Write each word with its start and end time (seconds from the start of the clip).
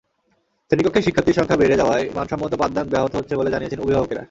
শ্রেণিকক্ষে 0.71 1.01
শিক্ষার্থীর 1.01 1.37
সংখ্যা 1.37 1.59
বেড়ে 1.61 1.79
যাওয়ায় 1.81 2.05
মানসম্মত 2.15 2.51
পাঠদান 2.55 2.85
ব্যাহত 2.89 3.13
হচ্ছে 3.15 3.33
বলে 3.35 3.53
জানিয়েছেন 3.53 3.79
অভিভাবকেরা। 3.79 4.19